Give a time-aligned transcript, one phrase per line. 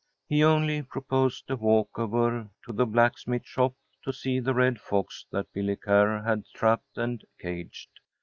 [0.27, 5.27] He only proposed a walk over to the blacksmith shop to see the red fox
[5.31, 7.99] that Billy Kerr had trapped and caged.